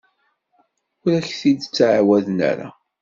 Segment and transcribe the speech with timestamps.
[1.03, 2.67] Ur ak-t-id-ttɛawaden ara.